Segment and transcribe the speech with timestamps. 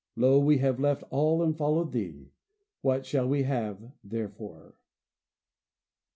[0.15, 2.33] 'Lo we have left all and followed Thee;
[2.81, 4.73] what shall we have therefore?